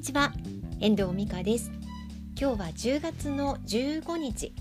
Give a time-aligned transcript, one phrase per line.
[0.00, 0.32] にちは。
[0.80, 1.70] 遠藤美香です。
[2.34, 4.54] 今日は10月の15日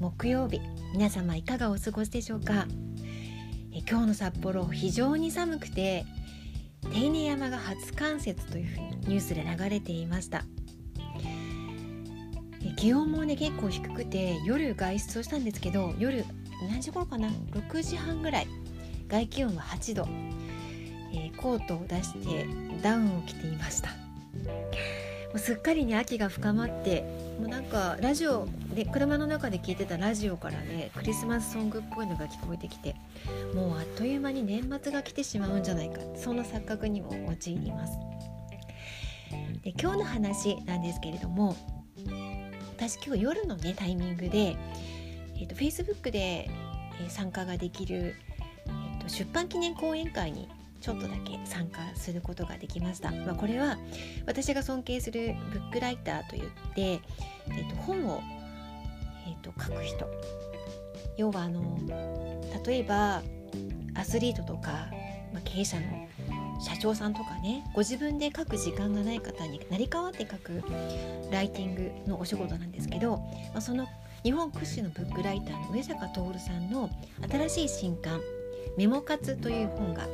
[0.00, 0.60] 木曜日。
[0.92, 2.66] 皆様いかがお過ごしでしょうか？
[3.72, 6.04] え今日の札幌非常に寒くて
[6.92, 10.42] 手稲山が初冠雪というふうにニュースで流れていました。
[12.64, 16.24] え気温もね結構低くて夜外出をしたんですけど夜
[16.68, 18.48] 何時頃かな？6時半ぐらい。
[19.06, 20.08] 外気温は8度、
[21.12, 22.48] えー、コートを出して
[22.82, 24.01] ダウンを着ていました。
[25.32, 27.02] もうすっかりね秋が深まって
[27.38, 32.96] もうなんかラジオで車の中で聞いてたラジオからねクリスマスソングっぽいのが聞こえてきて
[33.54, 37.98] もうあっという間に年末が来てしまうんじゃないかそんな錯覚にも陥ります。
[39.62, 41.56] で今日の話なんですけれども
[42.76, 44.56] 私今日夜のねタイミングで、
[45.36, 46.50] えーと、Facebook で、
[47.08, 48.16] 参加ができる、
[48.66, 50.48] えーと出版記念講演会に
[50.82, 53.78] ちょっとだけ参加することができました、まあ、これは
[54.26, 56.42] 私が尊敬するブックライターといっ
[56.74, 58.20] て、えー、と本を、
[59.26, 60.06] えー、と書く人。
[61.16, 61.78] 要はあの
[62.66, 63.22] 例えば
[63.94, 64.88] アスリートとか、
[65.32, 66.08] まあ、経営者の
[66.60, 70.62] 社長さんとかねご自分で書く時間がない方に成り代わって書く
[71.30, 73.86] ライティングのお仕事なんですけど、まあ、その
[74.22, 76.88] 日本屈指のブックライターの上坂徹さんの
[77.30, 78.20] 新しい新刊
[78.78, 80.06] 「メモ活」という本が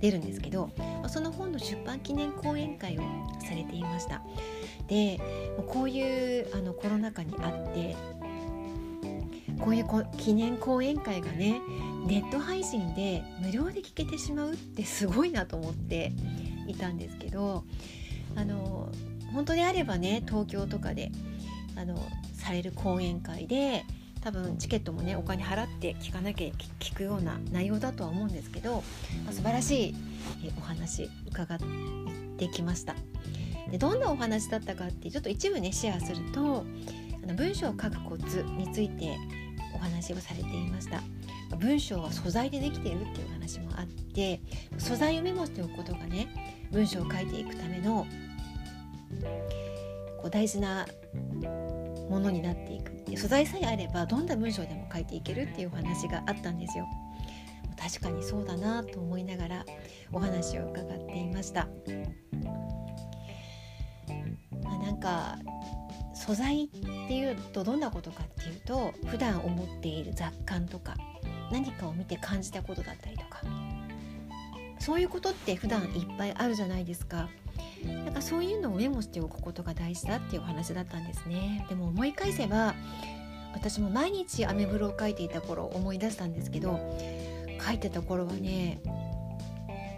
[0.00, 0.70] 出るんですけど
[1.08, 3.02] その本の出版記念講演会を
[3.42, 4.22] されていました。
[4.88, 5.20] で
[5.68, 7.94] こういうあのコロナ禍にあって
[9.60, 11.60] こういう記念講演会がね
[12.06, 16.12] ネット配信で無料で聞けてしまうってすごいなと思って
[16.66, 17.64] いたんですけど
[18.34, 18.88] あの
[19.32, 21.12] 本当であればね東京とかで
[21.76, 21.96] あの
[22.34, 23.84] される講演会で
[24.22, 28.82] 多分チケットもねお金払って聞かなきゃ聞くような内容だとは思うんですけど、
[29.24, 29.94] まあ、素晴らしい
[30.58, 31.58] お話伺っ
[32.36, 32.94] てきました。
[33.70, 36.64] でどんなお話だったかってちょっと一部ねシェアすると
[37.22, 39.16] あの文章を書くコツについて
[39.74, 41.02] お話をされていました。
[41.56, 44.40] 文章は素材でできているっていう話もあって
[44.78, 46.28] 素材をメモしておくことがね
[46.70, 48.06] 文章を書いていくための
[50.16, 50.86] こう大事な
[52.10, 56.86] ものになっていく素材さえあればどんな文章でも書いていけるっていうお話があったんですよ。
[57.78, 59.64] 確かにそうだなと思いながら
[60.12, 61.68] お話を伺っていました。
[64.62, 65.38] まあ、なんか
[66.14, 70.96] 素材っていうとどんなことかっていうと普段思っている雑感とか
[71.50, 73.40] 何かを見て感じたことだったりとか
[74.78, 77.28] そういうことって普段いっぱいあるじゃないですか。
[78.04, 81.64] なんかそういうのをメモしておくことが大事だっていうお話だったんですね。
[81.68, 82.74] でも思い返せば
[83.52, 86.78] 私も毎日アメブロを書いていた頃思い出したんですけど
[87.66, 88.80] 書いてた頃はね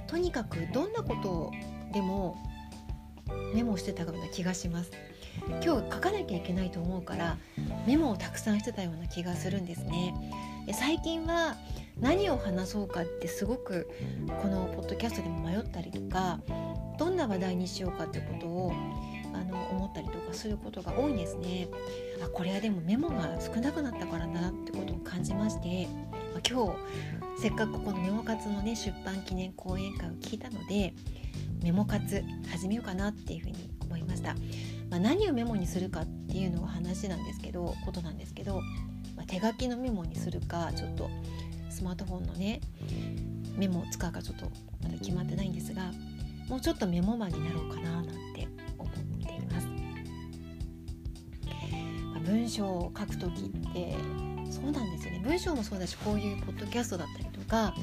[0.06, 1.50] とにかくどんなこと
[1.92, 2.36] でも
[3.54, 4.90] メモしてたような気がします。
[5.48, 7.38] 今日書かなきゃいけないと思うから
[7.86, 10.14] メモをたくさんしてたような気がするんですね。
[10.70, 11.56] 最近は
[12.00, 13.90] 何を話そうかってすごく
[14.42, 16.38] このポッドキャストでも迷ったりとか
[16.98, 18.72] どんな話題にしようかってことを
[19.34, 21.68] あの思ったりとかすることが多いんですね。
[22.24, 25.88] あこれはでもメモが少なくなったからなってことを感じまして、
[26.32, 26.72] ま、今
[27.36, 30.94] 日せっかくこのメモ活のね出版記念講演会を聞いたので
[31.62, 34.34] メモ活始めようかなっていうふうに思いました。
[34.90, 38.60] まあ、何をメモにするかっていうのは話なんですけどことなんですけど、
[39.26, 41.10] 手書きのメモにするかちょっと
[41.70, 42.60] スマートフォンのね
[43.56, 44.46] メモを使うかちょっと
[44.82, 45.90] まだ決まってないんですが
[46.48, 48.12] もうちょっとメモマンになろうかななんて
[48.78, 48.94] 思っ
[49.26, 49.66] ています。
[52.12, 53.96] まあ、文章を書く時って
[54.50, 57.74] そうなんですよね文章もそうだしこういうポッドキャストだったりとか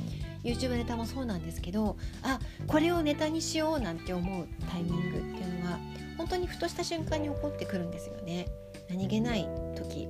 [0.44, 5.80] YouTube ネタもそうなんですけどあこれをネタにしようなんて思うタイミングっていうのは
[6.18, 8.48] 本当にふとした瞬間に起こってくるんですよね。
[8.90, 10.08] 何気ない時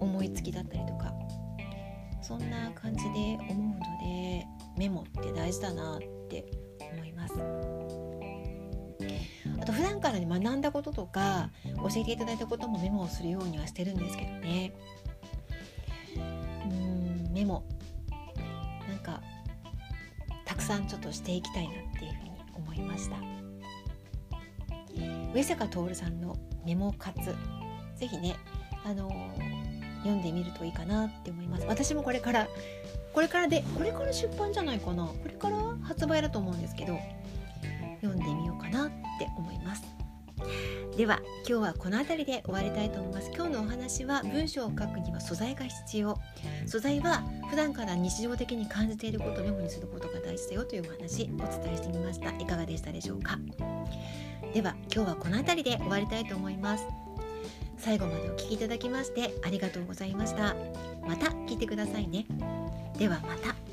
[0.00, 1.12] 思いつきだったりとか
[2.22, 3.10] そんな感じで
[3.48, 4.46] 思うので
[4.78, 6.44] メモって大事だなって
[6.94, 7.34] 思います。
[9.60, 14.74] あと普段からに学んだこととか教えていただいたこともメモをするようにはしてるんですけどね。
[16.16, 17.64] うんメモ。
[18.88, 19.22] なんか
[20.44, 23.16] たくさんちょっとしていきたいなっていうふうに思いました。
[25.34, 27.20] 上坂徹さんのメモ活。
[27.96, 28.36] ぜひね
[28.84, 29.63] あのー、
[30.04, 31.66] 読んでみるといいかなって思います。
[31.66, 32.48] 私もこれから
[33.12, 35.06] これからでこれから出版じゃないかな。
[35.06, 36.98] これから発売だと思うんですけど
[38.00, 39.82] 読んでみようかなって思います。
[40.96, 43.30] では今日はこの辺りで終わりたいと思います。
[43.34, 46.18] 今日のお話は文章を書くには素材が必要。
[46.66, 52.30] 素材は普段から日常的に感じていることをメモにすることが大事だよというお話お伝えしてみました。
[52.38, 53.38] いかがでしたでしょうか？
[54.52, 56.86] では今日はこの辺りで終わりたいと思います。
[57.78, 60.54] 最後までお聴きいただきましてありがとうございました。
[61.06, 62.26] また聞いてくださいね。
[62.98, 63.63] ではまた。